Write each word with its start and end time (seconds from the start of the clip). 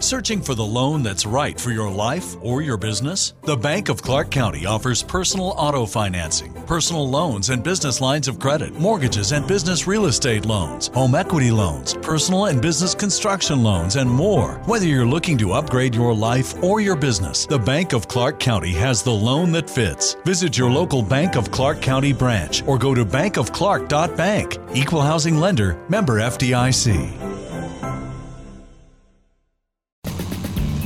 Searching 0.00 0.40
for 0.40 0.54
the 0.54 0.64
loan 0.64 1.02
that's 1.02 1.26
right 1.26 1.58
for 1.58 1.72
your 1.72 1.90
life 1.90 2.36
or 2.40 2.62
your 2.62 2.76
business? 2.76 3.34
The 3.42 3.56
Bank 3.56 3.88
of 3.88 4.00
Clark 4.00 4.30
County 4.30 4.64
offers 4.64 5.02
personal 5.02 5.48
auto 5.56 5.86
financing, 5.86 6.52
personal 6.66 7.08
loans 7.08 7.50
and 7.50 7.64
business 7.64 8.00
lines 8.00 8.28
of 8.28 8.38
credit, 8.38 8.74
mortgages 8.74 9.32
and 9.32 9.46
business 9.46 9.88
real 9.88 10.06
estate 10.06 10.44
loans, 10.44 10.86
home 10.88 11.16
equity 11.16 11.50
loans, 11.50 11.94
personal 11.94 12.46
and 12.46 12.62
business 12.62 12.94
construction 12.94 13.64
loans, 13.64 13.96
and 13.96 14.08
more. 14.08 14.54
Whether 14.66 14.86
you're 14.86 15.04
looking 15.04 15.36
to 15.38 15.52
upgrade 15.52 15.96
your 15.96 16.14
life 16.14 16.62
or 16.62 16.80
your 16.80 16.96
business, 16.96 17.46
the 17.46 17.58
Bank 17.58 17.92
of 17.92 18.06
Clark 18.06 18.38
County 18.38 18.72
has 18.74 19.02
the 19.02 19.10
loan 19.10 19.50
that 19.52 19.68
fits. 19.68 20.14
Visit 20.24 20.56
your 20.56 20.70
local 20.70 21.02
Bank 21.02 21.34
of 21.34 21.50
Clark 21.50 21.82
County 21.82 22.12
branch 22.12 22.62
or 22.68 22.78
go 22.78 22.94
to 22.94 23.04
bankofclark.bank. 23.04 24.58
Equal 24.74 25.02
housing 25.02 25.38
lender, 25.38 25.76
member 25.88 26.20
FDIC. 26.20 27.37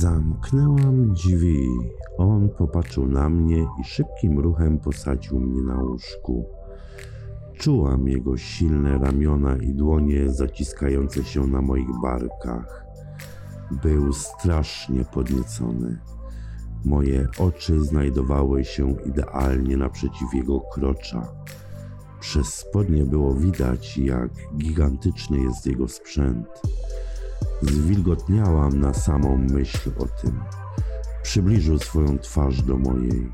Zamknęłam 0.00 1.12
drzwi. 1.12 1.68
On 2.18 2.48
popatrzył 2.48 3.06
na 3.06 3.28
mnie 3.28 3.66
i 3.80 3.84
szybkim 3.84 4.38
ruchem 4.38 4.78
posadził 4.78 5.40
mnie 5.40 5.62
na 5.62 5.82
łóżku. 5.82 6.44
Czułam 7.58 8.08
jego 8.08 8.36
silne 8.36 8.98
ramiona 8.98 9.56
i 9.56 9.74
dłonie 9.74 10.30
zaciskające 10.30 11.24
się 11.24 11.46
na 11.46 11.60
moich 11.60 12.00
barkach. 12.02 12.84
Był 13.82 14.12
strasznie 14.12 15.04
podniecony. 15.04 15.98
Moje 16.84 17.28
oczy 17.38 17.80
znajdowały 17.80 18.64
się 18.64 18.96
idealnie 19.06 19.76
naprzeciw 19.76 20.34
jego 20.34 20.60
krocza. 20.60 21.32
Przez 22.20 22.54
spodnie 22.54 23.04
było 23.04 23.34
widać, 23.34 23.98
jak 23.98 24.30
gigantyczny 24.56 25.38
jest 25.40 25.66
jego 25.66 25.88
sprzęt. 25.88 26.46
Zwilgotniałam 27.62 28.80
na 28.80 28.94
samą 28.94 29.36
myśl 29.36 29.90
o 29.98 30.06
tym. 30.22 30.40
Przybliżył 31.22 31.78
swoją 31.78 32.18
twarz 32.18 32.62
do 32.62 32.76
mojej. 32.76 33.32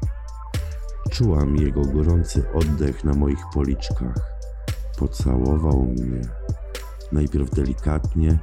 Czułam 1.10 1.56
jego 1.56 1.80
gorący 1.80 2.44
oddech 2.54 3.04
na 3.04 3.14
moich 3.14 3.40
policzkach. 3.54 4.16
Pocałował 4.98 5.82
mnie. 5.82 6.20
Najpierw 7.12 7.50
delikatnie, 7.50 8.38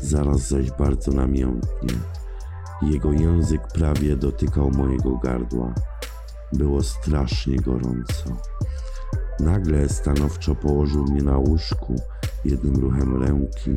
zaraz 0.00 0.48
zaś 0.48 0.70
bardzo 0.70 1.12
namiętnie. 1.12 1.94
Jego 2.82 3.12
język 3.12 3.68
prawie 3.74 4.16
dotykał 4.16 4.70
mojego 4.70 5.16
gardła. 5.16 5.74
Było 6.52 6.82
strasznie 6.82 7.56
gorąco. 7.56 8.36
Nagle 9.40 9.88
stanowczo 9.88 10.54
położył 10.54 11.04
mnie 11.04 11.22
na 11.22 11.38
łóżku 11.38 11.94
jednym 12.46 12.76
ruchem 12.76 13.22
ręki, 13.22 13.70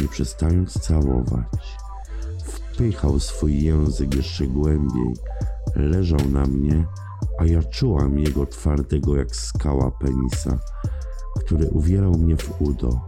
nie 0.00 0.08
przestając 0.08 0.72
całować. 0.72 1.76
Wpychał 2.44 3.20
swój 3.20 3.62
język 3.62 4.14
jeszcze 4.14 4.46
głębiej, 4.46 5.14
leżał 5.76 6.28
na 6.32 6.46
mnie, 6.46 6.86
a 7.38 7.44
ja 7.44 7.62
czułam 7.62 8.18
jego 8.18 8.46
twardego 8.46 9.16
jak 9.16 9.36
skała 9.36 9.90
penisa, 9.90 10.58
który 11.40 11.70
uwierał 11.70 12.12
mnie 12.12 12.36
w 12.36 12.62
udo. 12.62 13.00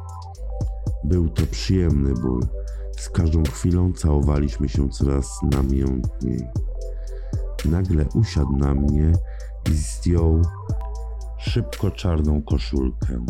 Był 1.04 1.28
to 1.28 1.42
przyjemny 1.46 2.14
ból. 2.14 2.40
Z 2.98 3.10
każdą 3.10 3.42
chwilą 3.42 3.92
całowaliśmy 3.92 4.68
się 4.68 4.88
coraz 4.90 5.40
namiętniej. 5.42 6.46
Nagle 7.64 8.04
usiadł 8.14 8.56
na 8.56 8.74
mnie 8.74 9.12
i 9.70 9.74
zdjął 9.74 10.42
szybko 11.38 11.90
czarną 11.90 12.42
koszulkę. 12.42 13.24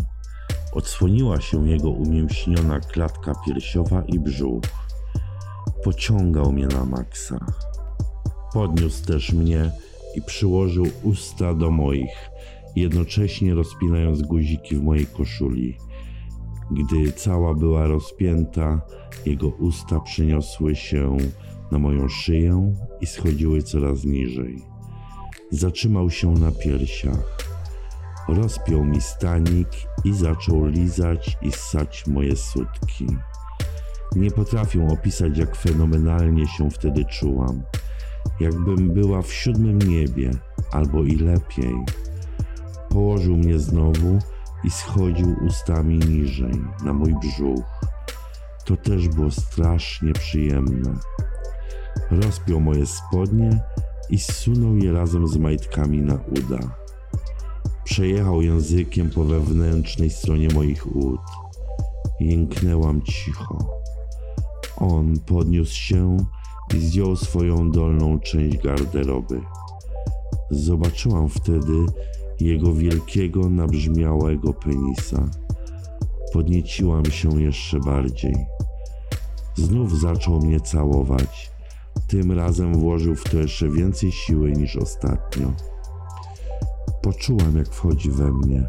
Odsłoniła 0.77 1.41
się 1.41 1.69
jego 1.69 1.91
umięśniona 1.91 2.81
klatka 2.81 3.35
piersiowa 3.47 4.03
i 4.03 4.19
brzuch. 4.19 4.63
Pociągał 5.85 6.53
mnie 6.53 6.67
na 6.67 6.85
maksa. 6.85 7.47
Podniósł 8.53 9.05
też 9.05 9.33
mnie 9.33 9.71
i 10.17 10.23
przyłożył 10.23 10.87
usta 11.03 11.55
do 11.55 11.71
moich, 11.71 12.31
jednocześnie 12.77 13.55
rozpinając 13.55 14.23
guziki 14.23 14.77
w 14.77 14.83
mojej 14.83 15.07
koszuli. 15.07 15.79
Gdy 16.71 17.13
cała 17.13 17.55
była 17.55 17.87
rozpięta, 17.87 18.81
jego 19.27 19.49
usta 19.49 20.01
przeniosły 20.01 20.77
się 20.77 21.17
na 21.71 21.79
moją 21.79 22.09
szyję 22.09 22.75
i 23.01 23.07
schodziły 23.07 23.63
coraz 23.63 24.05
niżej. 24.05 24.63
Zatrzymał 25.51 26.11
się 26.11 26.33
na 26.33 26.53
piersiach. 26.53 27.46
Rozpiął 28.29 28.85
mi 28.85 29.01
stanik 29.01 29.69
i 30.05 30.15
zaczął 30.15 30.67
lizać 30.67 31.39
i 31.43 31.53
ssać 31.53 32.07
moje 32.07 32.37
sutki. 32.37 33.07
Nie 34.17 34.31
potrafię 34.31 34.89
opisać, 34.89 35.39
jak 35.39 35.57
fenomenalnie 35.57 36.49
się 36.49 36.71
wtedy 36.71 37.05
czułam. 37.05 37.63
Jakbym 38.41 38.95
była 38.95 39.23
w 39.23 39.33
siódmym 39.33 39.79
niebie, 39.79 40.31
albo 40.73 41.03
i 41.03 41.17
lepiej. 41.17 41.75
Położył 42.89 43.37
mnie 43.37 43.59
znowu 43.59 44.19
i 44.65 44.71
schodził 44.71 45.37
ustami 45.47 45.99
niżej, 45.99 46.63
na 46.85 46.93
mój 46.93 47.15
brzuch. 47.15 47.65
To 48.65 48.77
też 48.77 49.09
było 49.09 49.31
strasznie 49.31 50.13
przyjemne. 50.13 50.95
Rozpiął 52.11 52.61
moje 52.61 52.87
spodnie 52.87 53.61
i 54.11 54.19
zsunął 54.19 54.77
je 54.77 54.93
razem 54.93 55.29
z 55.29 55.37
majtkami 55.37 56.03
na 56.03 56.15
uda. 56.15 56.86
Przejechał 57.87 58.43
językiem 58.43 59.11
po 59.11 59.25
wewnętrznej 59.25 60.11
stronie 60.11 60.49
moich 60.55 60.97
ud. 60.97 61.21
Jęknęłam 62.21 63.03
cicho. 63.03 63.81
On 64.77 65.19
podniósł 65.27 65.75
się 65.75 66.17
i 66.75 66.79
zdjął 66.79 67.17
swoją 67.17 67.71
dolną 67.71 68.19
część 68.21 68.59
garderoby. 68.59 69.41
Zobaczyłam 70.51 71.29
wtedy 71.29 71.87
jego 72.41 72.75
wielkiego, 72.75 73.51
nabrzmiałego 73.51 74.53
penisa. 74.53 75.29
Podnieciłam 76.33 77.05
się 77.05 77.43
jeszcze 77.43 77.81
bardziej. 77.81 78.37
Znów 79.55 80.01
zaczął 80.01 80.41
mnie 80.41 80.61
całować. 80.61 81.51
Tym 82.09 82.33
razem 82.33 82.75
włożył 82.75 83.15
w 83.15 83.25
to 83.25 83.37
jeszcze 83.37 83.69
więcej 83.69 84.13
siły 84.13 84.53
niż 84.53 84.77
ostatnio. 84.77 85.53
Poczułam, 87.07 87.57
jak 87.57 87.69
wchodzi 87.69 88.11
we 88.11 88.33
mnie. 88.33 88.67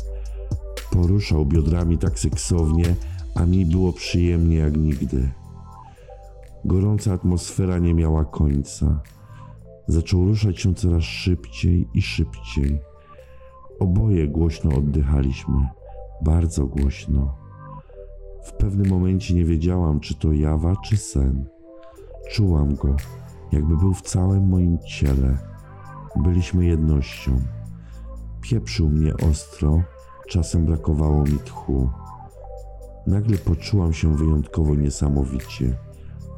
Poruszał 0.91 1.45
biodrami 1.45 1.97
tak 1.97 2.19
seksownie, 2.19 2.95
a 3.35 3.45
mi 3.45 3.65
było 3.65 3.93
przyjemnie 3.93 4.57
jak 4.57 4.77
nigdy. 4.77 5.31
Gorąca 6.65 7.13
atmosfera 7.13 7.79
nie 7.79 7.93
miała 7.93 8.25
końca. 8.25 9.01
Zaczął 9.87 10.25
ruszać 10.25 10.59
się 10.59 10.75
coraz 10.75 11.03
szybciej 11.03 11.87
i 11.93 12.01
szybciej. 12.01 12.79
Oboje 13.79 14.27
głośno 14.27 14.75
oddychaliśmy, 14.77 15.67
bardzo 16.21 16.67
głośno. 16.67 17.37
W 18.43 18.51
pewnym 18.51 18.89
momencie 18.89 19.33
nie 19.33 19.45
wiedziałam, 19.45 19.99
czy 19.99 20.15
to 20.15 20.33
jawa, 20.33 20.75
czy 20.85 20.97
sen. 20.97 21.45
Czułam 22.31 22.75
go, 22.75 22.95
jakby 23.51 23.77
był 23.77 23.93
w 23.93 24.01
całym 24.01 24.47
moim 24.47 24.77
ciele. 24.79 25.37
Byliśmy 26.15 26.65
jednością. 26.65 27.56
Pieprzył 28.41 28.89
mnie 28.89 29.13
ostro, 29.31 29.81
czasem 30.29 30.65
brakowało 30.65 31.23
mi 31.23 31.39
tchu. 31.39 31.89
Nagle 33.07 33.37
poczułam 33.37 33.93
się 33.93 34.17
wyjątkowo 34.17 34.75
niesamowicie. 34.75 35.77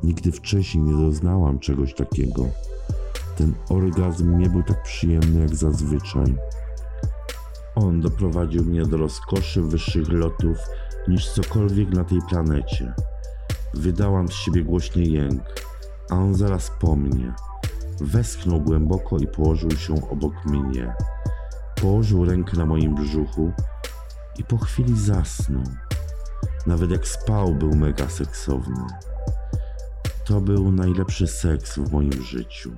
Nigdy 0.04 0.32
wcześniej 0.32 0.84
nie 0.84 1.06
doznałam 1.06 1.60
czegoś 1.60 1.94
takiego. 1.94 2.46
Ten 3.38 3.54
orgazm 3.70 4.38
nie 4.38 4.50
był 4.50 4.64
tak 4.64 4.84
przyjemny 4.84 5.40
jak 5.40 5.56
zazwyczaj. 5.56 6.36
On 7.76 8.02
doprowadził 8.02 8.64
mnie 8.64 8.82
do 8.82 8.98
rozkoszy 8.98 9.62
wyższych 9.62 10.10
lotów 10.10 10.58
niż 11.08 11.30
cokolwiek 11.30 11.90
na 11.90 12.04
tej 12.04 12.20
planecie. 12.30 12.94
Wydałam 13.74 14.28
z 14.28 14.34
siebie 14.34 14.64
głośny 14.64 15.04
jęk, 15.04 15.42
a 16.10 16.16
on 16.16 16.36
zaraz 16.36 16.72
po 16.80 16.96
mnie. 16.96 17.34
Westchnął 18.02 18.62
głęboko 18.62 19.18
i 19.18 19.28
położył 19.28 19.72
się 19.72 20.10
obok 20.10 20.34
mnie. 20.46 20.94
Położył 21.82 22.26
rękę 22.26 22.58
na 22.58 22.66
moim 22.66 22.96
brzuchu 22.96 23.52
i 24.38 24.44
po 24.44 24.58
chwili 24.58 25.00
zasnął. 25.00 25.64
Nawet 26.68 26.92
jak 26.92 27.08
spał, 27.08 27.56
był 27.56 27.76
mega 27.76 28.10
seksowny. 28.10 28.86
To 30.26 30.42
był 30.42 30.72
najlepszy 30.72 31.28
seks 31.28 31.76
w 31.76 31.92
moim 31.92 32.24
życiu. 32.24 32.72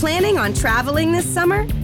Planning 0.00 0.38
on 0.38 0.52
traveling 0.52 1.16
this 1.16 1.34
summer? 1.34 1.83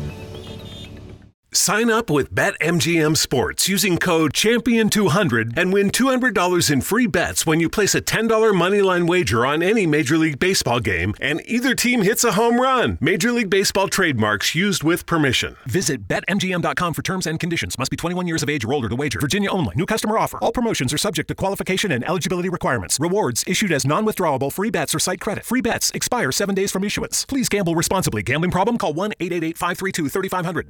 Sign 1.53 1.91
up 1.91 2.09
with 2.09 2.33
BetMGM 2.33 3.17
Sports 3.17 3.67
using 3.67 3.97
code 3.97 4.31
Champion200 4.31 5.57
and 5.57 5.73
win 5.73 5.89
$200 5.91 6.71
in 6.71 6.79
free 6.79 7.07
bets 7.07 7.45
when 7.45 7.59
you 7.59 7.67
place 7.67 7.93
a 7.93 8.01
$10 8.01 8.29
moneyline 8.53 9.05
wager 9.05 9.45
on 9.45 9.61
any 9.61 9.85
Major 9.85 10.17
League 10.17 10.39
Baseball 10.39 10.79
game 10.79 11.13
and 11.19 11.41
either 11.43 11.75
team 11.75 12.03
hits 12.03 12.23
a 12.23 12.31
home 12.31 12.61
run. 12.61 12.97
Major 13.01 13.33
League 13.33 13.49
Baseball 13.49 13.89
trademarks 13.89 14.55
used 14.55 14.85
with 14.85 15.05
permission. 15.05 15.57
Visit 15.65 16.07
BetMGM.com 16.07 16.93
for 16.93 17.01
terms 17.01 17.27
and 17.27 17.37
conditions. 17.37 17.77
Must 17.77 17.91
be 17.91 17.97
21 17.97 18.27
years 18.27 18.43
of 18.43 18.47
age 18.47 18.63
or 18.63 18.71
older 18.71 18.87
to 18.87 18.95
wager. 18.95 19.19
Virginia 19.19 19.49
only. 19.51 19.75
New 19.75 19.85
customer 19.85 20.17
offer. 20.17 20.39
All 20.41 20.53
promotions 20.53 20.93
are 20.93 20.97
subject 20.97 21.27
to 21.27 21.35
qualification 21.35 21.91
and 21.91 22.05
eligibility 22.07 22.47
requirements. 22.47 22.97
Rewards 22.97 23.43
issued 23.45 23.73
as 23.73 23.85
non 23.85 24.05
withdrawable 24.05 24.53
free 24.53 24.69
bets 24.69 24.95
or 24.95 24.99
site 24.99 25.19
credit. 25.19 25.43
Free 25.43 25.59
bets 25.59 25.91
expire 25.91 26.31
seven 26.31 26.55
days 26.55 26.71
from 26.71 26.85
issuance. 26.85 27.25
Please 27.25 27.49
gamble 27.49 27.75
responsibly. 27.75 28.23
Gambling 28.23 28.51
problem? 28.51 28.77
Call 28.77 28.93
1 28.93 29.11
888 29.19 29.57
532 29.57 30.07
3500. 30.07 30.69